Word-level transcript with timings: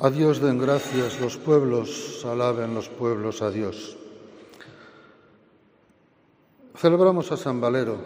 A 0.00 0.10
Dios 0.10 0.40
den 0.40 0.58
gracias 0.58 1.18
los 1.20 1.36
pueblos, 1.36 2.24
alaben 2.24 2.72
los 2.72 2.88
pueblos 2.88 3.42
a 3.42 3.50
Dios. 3.50 3.96
Celebramos 6.76 7.32
a 7.32 7.36
San 7.36 7.60
Valero, 7.60 7.96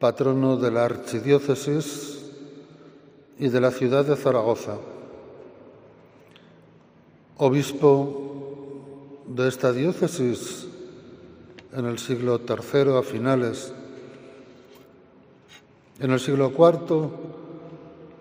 patrono 0.00 0.56
de 0.56 0.72
la 0.72 0.84
archidiócesis 0.84 2.28
y 3.38 3.48
de 3.48 3.60
la 3.60 3.70
ciudad 3.70 4.04
de 4.04 4.16
Zaragoza, 4.16 4.78
obispo 7.36 9.22
de 9.28 9.46
esta 9.46 9.72
diócesis 9.72 10.66
en 11.72 11.86
el 11.86 12.00
siglo 12.00 12.40
III 12.40 12.98
a 12.98 13.02
finales. 13.02 13.72
En 16.00 16.10
el 16.10 16.18
siglo 16.18 16.50
IV 16.50 17.39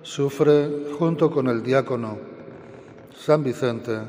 sufre 0.02 0.94
junto 0.98 1.30
con 1.30 1.48
el 1.48 1.62
diácono 1.62 2.18
San 3.18 3.44
Vicente 3.44 4.00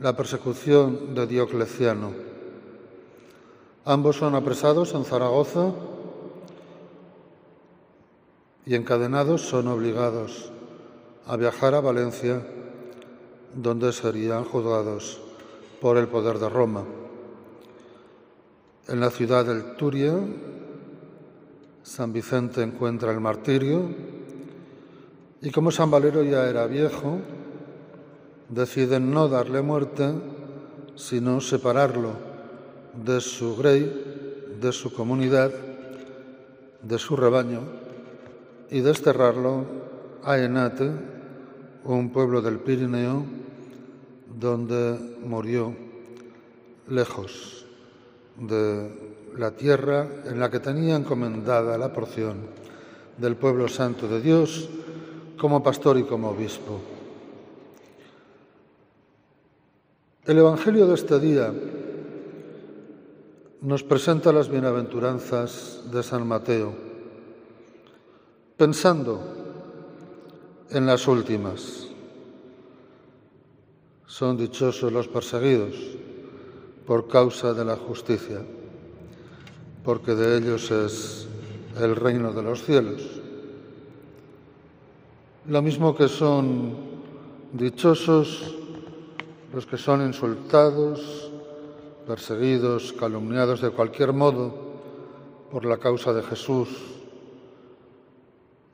la 0.00 0.14
persecución 0.16 1.14
de 1.14 1.26
Diocleciano. 1.26 2.12
Ambos 3.84 4.16
son 4.16 4.34
apresados 4.34 4.94
en 4.94 5.04
Zaragoza 5.04 5.72
y 8.66 8.74
encadenados 8.74 9.42
son 9.42 9.68
obligados 9.68 10.52
a 11.26 11.36
viajar 11.36 11.74
a 11.74 11.80
Valencia, 11.80 12.42
donde 13.54 13.92
serían 13.92 14.44
juzgados 14.44 15.20
por 15.80 15.96
el 15.96 16.08
poder 16.08 16.38
de 16.38 16.48
Roma. 16.48 16.84
En 18.88 19.00
la 19.00 19.10
ciudad 19.10 19.44
del 19.44 19.76
Turia, 19.76 20.14
San 21.82 22.12
Vicente 22.12 22.62
encuentra 22.62 23.12
el 23.12 23.20
martirio 23.20 23.88
y 25.42 25.50
como 25.50 25.72
San 25.72 25.90
Valero 25.90 26.22
ya 26.22 26.48
era 26.48 26.66
viejo, 26.66 27.18
deciden 28.48 29.10
no 29.10 29.28
darle 29.28 29.60
muerte, 29.60 30.12
sino 30.94 31.40
separarlo 31.40 32.12
de 32.94 33.20
su 33.20 33.56
grey, 33.56 34.54
de 34.60 34.70
su 34.70 34.92
comunidad, 34.92 35.50
de 36.80 36.98
su 36.98 37.16
rebaño, 37.16 37.60
y 38.70 38.80
desterrarlo 38.80 39.66
a 40.22 40.38
Enate, 40.38 40.90
un 41.84 42.10
pueblo 42.12 42.40
del 42.40 42.60
Pirineo, 42.60 43.24
donde 44.38 44.96
murió 45.24 45.74
lejos 46.88 47.66
de 48.38 48.90
la 49.36 49.50
tierra 49.50 50.06
en 50.24 50.38
la 50.38 50.50
que 50.50 50.60
tenía 50.60 50.94
encomendada 50.94 51.76
la 51.76 51.92
porción 51.92 52.46
del 53.18 53.36
pueblo 53.36 53.66
santo 53.66 54.06
de 54.06 54.20
Dios, 54.20 54.68
como 55.38 55.62
pastor 55.62 55.98
y 55.98 56.04
como 56.04 56.30
obispo. 56.30 56.80
El 60.24 60.38
Evangelio 60.38 60.86
de 60.86 60.94
este 60.94 61.18
día 61.18 61.52
nos 63.62 63.82
presenta 63.82 64.32
las 64.32 64.48
bienaventuranzas 64.48 65.82
de 65.90 66.02
San 66.02 66.26
Mateo, 66.26 66.72
pensando 68.56 69.20
en 70.70 70.86
las 70.86 71.06
últimas. 71.06 71.88
Son 74.06 74.36
dichosos 74.36 74.92
los 74.92 75.08
perseguidos 75.08 75.74
por 76.86 77.08
causa 77.08 77.54
de 77.54 77.64
la 77.64 77.76
justicia, 77.76 78.42
porque 79.84 80.14
de 80.14 80.38
ellos 80.38 80.70
es 80.70 81.28
el 81.80 81.96
reino 81.96 82.32
de 82.32 82.42
los 82.42 82.62
cielos. 82.62 83.21
Lo 85.46 85.60
mismo 85.60 85.96
que 85.96 86.08
son 86.08 86.76
dichosos 87.52 88.54
los 89.52 89.66
que 89.66 89.76
son 89.76 90.00
insultados, 90.06 91.30
perseguidos, 92.06 92.92
calumniados 92.94 93.60
de 93.60 93.70
cualquier 93.70 94.12
modo 94.12 94.54
por 95.50 95.64
la 95.64 95.76
causa 95.78 96.12
de 96.12 96.22
Jesús. 96.22 96.68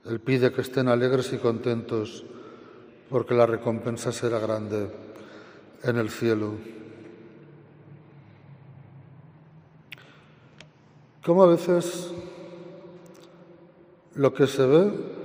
Él 0.05 0.21
pide 0.21 0.53
que 0.53 0.61
estén 0.61 0.89
alegres 0.89 1.33
y 1.33 1.39
contentos 1.39 2.25
porque 3.11 3.35
la 3.35 3.47
recompensa 3.47 4.13
será 4.13 4.39
grande 4.39 4.91
en 5.83 5.97
el 5.97 6.11
cielo. 6.11 6.53
Como 11.25 11.43
a 11.43 11.47
veces 11.47 12.13
lo 14.15 14.33
que 14.33 14.47
se 14.47 14.67
ve 14.67 15.18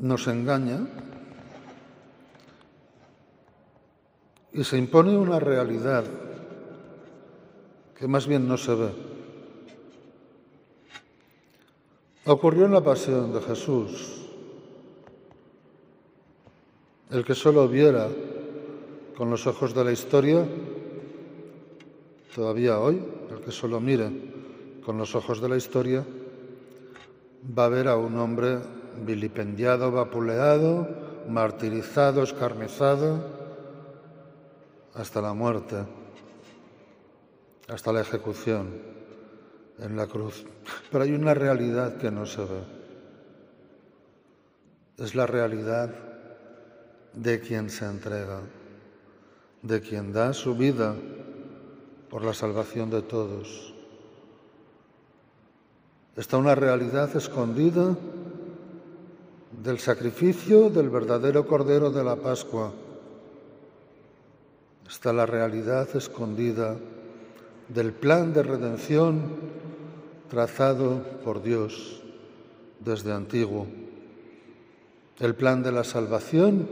nos 0.00 0.26
engaña 0.28 0.80
y 4.52 4.64
se 4.64 4.78
impone 4.78 5.16
una 5.16 5.38
realidad 5.38 6.04
que 7.96 8.08
más 8.08 8.26
bien 8.26 8.48
no 8.48 8.56
se 8.56 8.74
ve. 8.74 8.90
Ocurrió 12.24 12.64
en 12.64 12.72
la 12.72 12.82
pasión 12.82 13.32
de 13.32 13.40
Jesús. 13.42 14.16
El 17.10 17.24
que 17.24 17.34
solo 17.34 17.68
viera 17.68 18.08
con 19.16 19.30
los 19.30 19.46
ojos 19.46 19.74
de 19.74 19.84
la 19.84 19.92
historia, 19.92 20.46
todavía 22.34 22.78
hoy, 22.78 23.02
el 23.30 23.40
que 23.40 23.50
solo 23.50 23.80
mire 23.80 24.10
con 24.84 24.96
los 24.96 25.14
ojos 25.14 25.40
de 25.40 25.48
la 25.48 25.56
historia, 25.56 26.06
va 27.58 27.66
a 27.66 27.68
ver 27.68 27.88
a 27.88 27.96
un 27.96 28.16
hombre 28.16 28.79
vilipendiado, 29.04 29.90
vapuleado, 29.90 30.88
martirizado, 31.28 32.22
escarnizado, 32.22 33.24
hasta 34.94 35.20
la 35.20 35.32
muerte, 35.32 35.76
hasta 37.68 37.92
la 37.92 38.00
ejecución 38.00 38.68
en 39.78 39.96
la 39.96 40.06
cruz. 40.06 40.44
Pero 40.90 41.04
hay 41.04 41.12
una 41.12 41.34
realidad 41.34 41.96
que 41.96 42.10
no 42.10 42.26
se 42.26 42.42
ve. 42.42 42.62
Es 44.98 45.14
la 45.14 45.26
realidad 45.26 45.90
de 47.14 47.40
quien 47.40 47.70
se 47.70 47.86
entrega, 47.86 48.40
de 49.62 49.80
quien 49.80 50.12
da 50.12 50.32
su 50.32 50.54
vida 50.54 50.94
por 52.10 52.22
la 52.24 52.34
salvación 52.34 52.90
de 52.90 53.02
todos. 53.02 53.74
Está 56.16 56.36
una 56.36 56.54
realidad 56.54 57.14
escondida 57.16 57.96
del 59.62 59.78
sacrificio 59.78 60.70
del 60.70 60.88
verdadero 60.88 61.46
Cordero 61.46 61.90
de 61.90 62.02
la 62.02 62.16
Pascua. 62.16 62.72
Está 64.88 65.12
la 65.12 65.26
realidad 65.26 65.86
escondida 65.94 66.76
del 67.68 67.92
plan 67.92 68.32
de 68.32 68.42
redención 68.42 69.20
trazado 70.30 71.02
por 71.22 71.42
Dios 71.42 72.02
desde 72.80 73.12
antiguo. 73.12 73.66
El 75.18 75.34
plan 75.34 75.62
de 75.62 75.72
la 75.72 75.84
salvación 75.84 76.66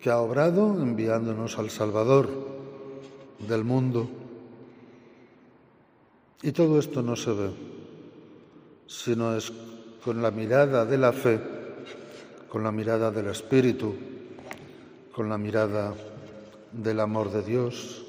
que 0.00 0.10
ha 0.10 0.20
obrado 0.20 0.80
enviándonos 0.80 1.58
al 1.58 1.70
Salvador 1.70 2.28
del 3.40 3.64
mundo. 3.64 4.08
Y 6.42 6.52
todo 6.52 6.78
esto 6.78 7.02
no 7.02 7.16
se 7.16 7.32
ve, 7.32 7.50
sino 8.86 9.36
es 9.36 9.52
con 10.04 10.22
la 10.22 10.30
mirada 10.30 10.84
de 10.84 10.98
la 10.98 11.12
fe, 11.12 11.40
con 12.48 12.62
la 12.62 12.72
mirada 12.72 13.10
del 13.10 13.28
Espíritu, 13.28 13.94
con 15.12 15.28
la 15.28 15.38
mirada 15.38 15.94
del 16.72 17.00
amor 17.00 17.30
de 17.30 17.42
Dios, 17.42 18.04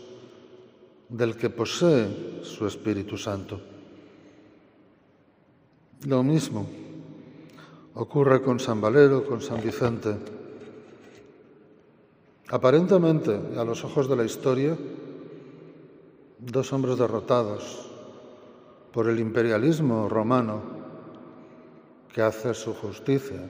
del 1.09 1.35
que 1.35 1.49
posee 1.49 2.41
su 2.43 2.67
Espíritu 2.67 3.17
Santo. 3.17 3.59
Lo 6.05 6.23
mismo 6.23 6.67
ocurre 7.95 8.41
con 8.41 8.59
San 8.59 8.79
Valero, 8.79 9.25
con 9.25 9.41
San 9.41 9.61
Vicente. 9.61 10.15
Aparentemente, 12.49 13.37
a 13.57 13.63
los 13.63 13.83
ojos 13.83 14.07
de 14.07 14.15
la 14.15 14.23
historia, 14.23 14.77
dos 16.39 16.71
hombres 16.71 16.97
derrotados 16.97 17.89
por 18.93 19.09
el 19.09 19.19
imperialismo 19.19 20.07
romano 20.07 20.78
que 22.13 22.21
hace 22.21 22.53
su 22.53 22.73
justicia, 22.73 23.49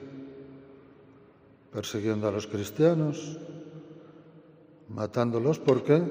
persiguiendo 1.72 2.28
a 2.28 2.32
los 2.32 2.46
cristianos, 2.46 3.38
matándolos 4.88 5.58
porque 5.58 6.02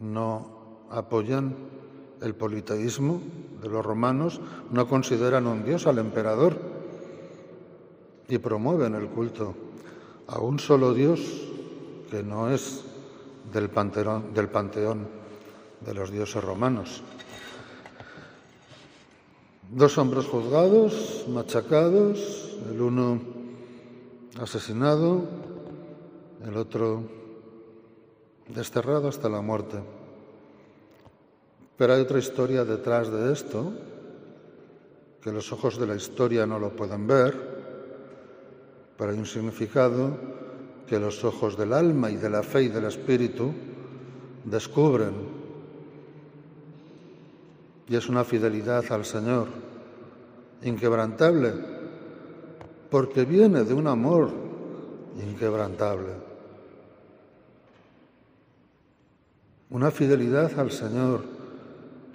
no 0.00 0.86
apoyan 0.90 1.54
el 2.20 2.34
politeísmo 2.34 3.20
de 3.62 3.68
los 3.68 3.84
romanos, 3.84 4.40
no 4.70 4.88
consideran 4.88 5.46
un 5.46 5.64
dios 5.64 5.86
al 5.86 5.98
emperador 5.98 6.56
y 8.28 8.38
promueven 8.38 8.94
el 8.94 9.08
culto 9.08 9.54
a 10.26 10.38
un 10.40 10.58
solo 10.58 10.94
dios 10.94 11.20
que 12.10 12.22
no 12.22 12.50
es 12.50 12.84
del 13.52 13.70
panteón, 13.70 14.34
del 14.34 14.48
panteón 14.48 15.06
de 15.80 15.94
los 15.94 16.10
dioses 16.10 16.42
romanos. 16.42 17.02
Dos 19.74 19.96
hombres 19.96 20.26
juzgados, 20.26 21.24
machacados, 21.30 22.58
el 22.70 22.78
uno 22.78 23.18
asesinado, 24.38 25.24
el 26.44 26.58
otro 26.58 27.04
desterrado 28.48 29.08
hasta 29.08 29.30
la 29.30 29.40
muerte. 29.40 29.78
Pero 31.78 31.94
hay 31.94 32.02
otra 32.02 32.18
historia 32.18 32.66
detrás 32.66 33.10
de 33.10 33.32
esto, 33.32 33.72
que 35.22 35.32
los 35.32 35.50
ojos 35.52 35.78
de 35.78 35.86
la 35.86 35.94
historia 35.94 36.44
no 36.44 36.58
lo 36.58 36.76
pueden 36.76 37.06
ver, 37.06 37.34
pero 38.98 39.10
hay 39.10 39.18
un 39.18 39.24
significado 39.24 40.18
que 40.86 41.00
los 41.00 41.24
ojos 41.24 41.56
del 41.56 41.72
alma 41.72 42.10
y 42.10 42.16
de 42.16 42.28
la 42.28 42.42
fe 42.42 42.64
y 42.64 42.68
del 42.68 42.84
espíritu 42.84 43.54
descubren. 44.44 45.41
Y 47.92 47.96
es 47.96 48.08
una 48.08 48.24
fidelidad 48.24 48.90
al 48.90 49.04
Señor 49.04 49.48
inquebrantable, 50.62 51.52
porque 52.88 53.26
viene 53.26 53.64
de 53.64 53.74
un 53.74 53.86
amor 53.86 54.30
inquebrantable. 55.22 56.14
Una 59.68 59.90
fidelidad 59.90 60.58
al 60.58 60.70
Señor 60.70 61.20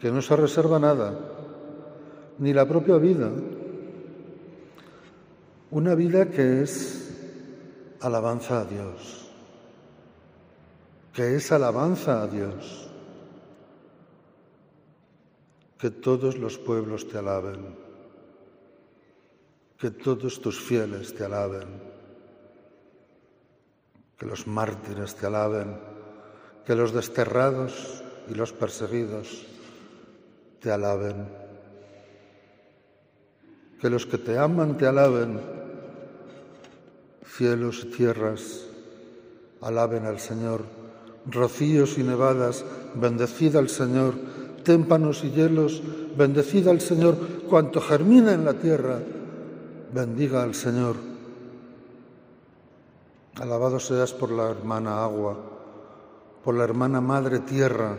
que 0.01 0.11
no 0.11 0.19
se 0.23 0.35
reserva 0.35 0.79
nada, 0.79 1.13
ni 2.39 2.53
la 2.53 2.67
propia 2.67 2.97
vida. 2.97 3.29
Una 5.69 5.93
vida 5.93 6.31
que 6.31 6.63
es 6.63 7.11
alabanza 8.01 8.61
a 8.61 8.65
Dios, 8.65 9.29
que 11.13 11.35
es 11.35 11.51
alabanza 11.51 12.23
a 12.23 12.27
Dios. 12.27 12.87
Que 15.79 15.89
todos 15.91 16.37
los 16.37 16.57
pueblos 16.57 17.07
te 17.07 17.17
alaben, 17.17 17.75
que 19.77 19.91
todos 19.91 20.41
tus 20.41 20.59
fieles 20.59 21.13
te 21.13 21.23
alaben, 21.23 21.67
que 24.17 24.25
los 24.25 24.47
mártires 24.47 25.15
te 25.15 25.27
alaben, 25.27 25.77
que 26.65 26.75
los 26.75 26.93
desterrados 26.93 28.03
y 28.27 28.33
los 28.33 28.51
perseguidos 28.53 29.45
te 30.59 30.71
alaben, 30.71 31.27
que 33.79 33.89
los 33.89 34.05
que 34.05 34.17
te 34.17 34.37
aman 34.37 34.77
te 34.77 34.87
alaben. 34.87 35.39
Cielos 37.23 37.83
y 37.83 37.91
tierras, 37.91 38.65
alaben 39.61 40.05
al 40.05 40.19
Señor. 40.19 40.63
Rocíos 41.29 41.97
y 41.97 42.03
nevadas, 42.03 42.65
bendecida 42.95 43.59
al 43.59 43.69
Señor. 43.69 44.15
Témpanos 44.67 45.23
y 45.23 45.31
hielos, 45.31 45.81
bendecida 46.17 46.71
al 46.71 46.81
Señor. 46.81 47.15
Cuanto 47.47 47.79
germina 47.79 48.33
en 48.33 48.43
la 48.43 48.55
tierra, 48.55 48.99
bendiga 49.93 50.43
al 50.43 50.55
Señor. 50.55 50.97
Alabado 53.35 53.79
seas 53.79 54.11
por 54.11 54.29
la 54.29 54.49
hermana 54.49 55.05
agua, 55.05 55.37
por 56.43 56.53
la 56.55 56.65
hermana 56.65 56.99
madre 56.99 57.39
tierra. 57.39 57.95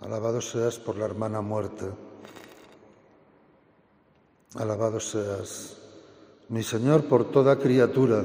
Alabado 0.00 0.40
seas 0.40 0.78
por 0.78 0.96
la 0.96 1.04
hermana 1.04 1.42
muerte. 1.42 1.90
Alabado 4.54 4.98
seas 4.98 5.76
mi 6.48 6.62
Señor, 6.62 7.04
por 7.04 7.30
toda 7.30 7.58
criatura, 7.58 8.24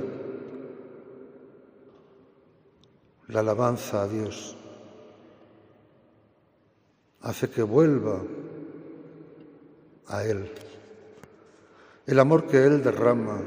la 3.27 3.42
alabanza 3.42 4.03
a 4.03 4.07
Dios 4.07 4.56
hace 7.22 7.50
que 7.50 7.64
vuelva 7.64 8.22
a 10.08 10.24
Él 10.24 10.50
el 12.06 12.19
amor 12.19 12.48
que 12.48 12.64
Él 12.64 12.81
derrama 12.81 13.42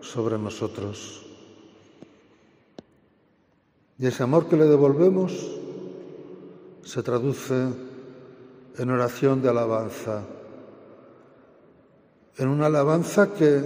sobre 0.00 0.36
nosotros. 0.36 1.24
Y 3.98 4.06
ese 4.06 4.22
amor 4.22 4.48
que 4.48 4.56
le 4.56 4.66
devolvemos 4.66 5.32
se 6.82 7.02
traduce 7.02 7.54
en 8.76 8.90
oración 8.90 9.40
de 9.40 9.48
alabanza 9.48 10.24
en 12.36 12.48
una 12.48 12.66
alabanza 12.66 13.32
que 13.32 13.62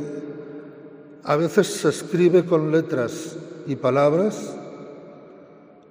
a 1.25 1.37
veces 1.37 1.69
se 1.69 1.89
escribe 1.89 2.45
con 2.45 2.71
letras 2.71 3.37
y 3.67 3.77
palabras, 3.77 4.55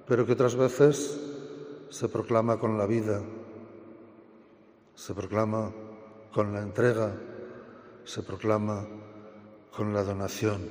pero 0.06 0.24
que 0.24 0.32
otras 0.32 0.54
veces 0.54 1.18
se 1.90 2.08
proclama 2.08 2.58
con 2.58 2.76
la 2.76 2.86
vida, 2.86 3.22
se 4.94 5.14
proclama 5.14 5.72
con 6.32 6.52
la 6.52 6.60
entrega, 6.60 7.14
se 8.04 8.22
proclama 8.22 8.86
con 9.74 9.92
la 9.92 10.02
donación. 10.02 10.68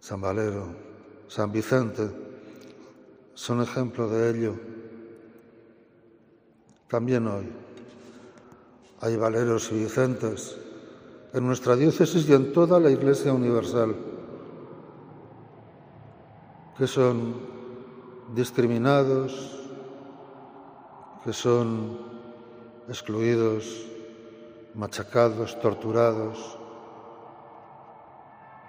San 0.00 0.20
Valero, 0.20 0.66
San 1.28 1.50
Vicente 1.50 2.08
son 3.34 3.62
ejemplo 3.62 4.08
de 4.08 4.30
ello. 4.30 4.54
También 6.88 7.26
hoy 7.26 7.52
hay 9.00 9.16
valeros 9.16 9.70
y 9.72 9.80
vicentes 9.80 10.56
en 11.32 11.46
nuestra 11.46 11.74
diócesis 11.76 12.28
y 12.28 12.32
en 12.32 12.52
toda 12.52 12.78
la 12.78 12.90
Iglesia 12.90 13.32
Universal 13.32 13.94
que 16.78 16.86
son 16.86 17.55
discriminados, 18.34 19.60
que 21.24 21.32
son 21.32 21.98
excluidos, 22.88 23.86
machacados, 24.74 25.58
torturados, 25.60 26.58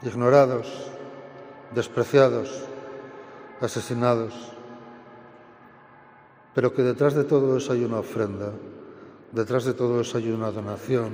ignorados, 0.01 0.67
despreciados, 1.73 2.63
asesinados, 3.61 4.33
pero 6.53 6.73
que 6.73 6.81
detrás 6.81 7.13
de 7.13 7.23
todo 7.23 7.57
eso 7.57 7.73
hay 7.73 7.83
una 7.83 7.99
ofrenda 7.99 8.51
Detrás 9.31 9.65
de 9.65 9.73
todo 9.73 9.99
eso 9.99 10.17
hay 10.17 10.31
una 10.31 10.51
donación, 10.51 11.11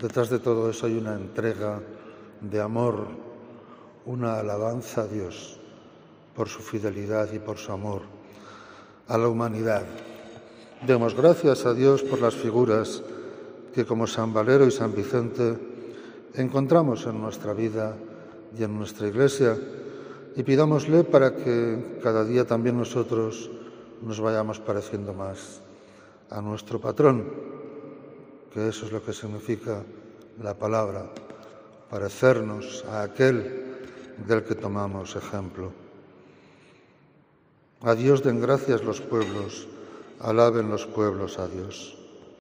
detrás 0.00 0.30
de 0.30 0.40
todo 0.40 0.68
eso 0.68 0.86
hay 0.86 0.98
una 0.98 1.14
entrega 1.14 1.80
de 2.40 2.60
amor, 2.60 3.06
una 4.04 4.40
alabanza 4.40 5.02
a 5.02 5.06
Dios 5.06 5.60
por 6.34 6.48
su 6.48 6.60
fidelidad 6.60 7.32
y 7.32 7.38
por 7.38 7.58
su 7.58 7.72
amor 7.72 8.02
a 9.08 9.18
la 9.18 9.28
humanidad. 9.28 9.84
Demos 10.86 11.14
gracias 11.14 11.66
a 11.66 11.74
Dios 11.74 12.02
por 12.02 12.20
las 12.20 12.34
figuras 12.34 13.02
que 13.74 13.84
como 13.84 14.06
San 14.06 14.32
Valero 14.32 14.66
y 14.66 14.70
San 14.70 14.94
Vicente 14.94 15.56
encontramos 16.34 17.06
en 17.06 17.20
nuestra 17.20 17.52
vida 17.52 17.96
y 18.56 18.62
en 18.62 18.76
nuestra 18.76 19.08
iglesia 19.08 19.56
y 20.36 20.42
pidámosle 20.42 21.04
para 21.04 21.34
que 21.34 21.98
cada 22.02 22.24
día 22.24 22.44
también 22.44 22.76
nosotros 22.76 23.50
nos 24.02 24.20
vayamos 24.20 24.60
pareciendo 24.60 25.14
más 25.14 25.60
a 26.30 26.40
nuestro 26.40 26.80
patrón, 26.80 27.30
que 28.52 28.68
eso 28.68 28.86
es 28.86 28.92
lo 28.92 29.02
que 29.02 29.12
significa 29.12 29.82
la 30.42 30.54
palabra, 30.54 31.06
parecernos 31.88 32.84
a 32.90 33.02
aquel 33.02 33.78
del 34.26 34.42
que 34.42 34.54
tomamos 34.54 35.16
ejemplo. 35.16 35.83
A 37.84 37.94
Dios 37.94 38.22
den 38.22 38.40
gracias 38.40 38.82
los 38.82 39.02
pueblos, 39.02 39.66
alaben 40.18 40.70
los 40.70 40.86
pueblos 40.86 41.38
a 41.38 41.48
Dios. 41.48 42.03